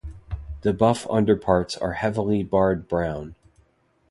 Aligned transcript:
The 0.61 0.73
buff 0.73 1.05
underparts 1.11 1.77
are 1.77 1.93
heavily 1.93 2.41
barred 2.41 2.87
brown. 2.87 3.35